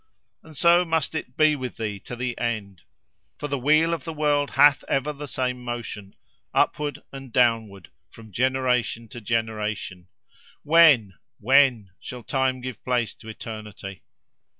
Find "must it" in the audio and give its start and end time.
0.83-1.37